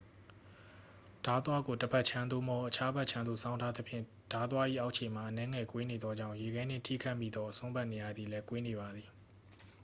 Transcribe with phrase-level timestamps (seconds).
[1.25, 9.09] ဓားသွားကို တစ်ဖက်ခြမ်း သို့မဟုတ် အခြားဖက်ခြမ်းသို့ စောင်းထားသဖြင့် ဓားသွား၏အောက်ခြေမှာ အနည်းငယ်ကွေးနေသောကြောင့် ရေခဲနှင့်ထိခတ်မိသောအစွန်းဘက်နေရာသည်လည်း ကွေးနေပါသည်